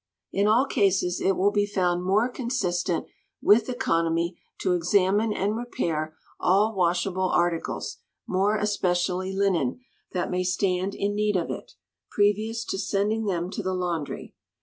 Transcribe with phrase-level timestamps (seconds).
[0.31, 3.05] In all cases it will he found more consistent
[3.39, 9.81] with economy to examine and repair all washable articles, more especially linen,
[10.13, 11.73] that may stand in need of it,
[12.09, 14.33] previous to sending them to the laundry.